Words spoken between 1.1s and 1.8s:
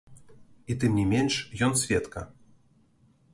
менш, ён